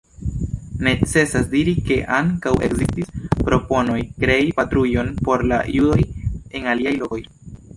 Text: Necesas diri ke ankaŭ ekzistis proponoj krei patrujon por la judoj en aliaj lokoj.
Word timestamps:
Necesas 0.85 1.45
diri 1.55 1.73
ke 1.89 1.97
ankaŭ 2.19 2.53
ekzistis 2.69 3.11
proponoj 3.51 3.99
krei 4.25 4.49
patrujon 4.61 5.13
por 5.29 5.45
la 5.53 5.61
judoj 5.77 6.03
en 6.61 6.71
aliaj 6.75 6.97
lokoj. 7.03 7.25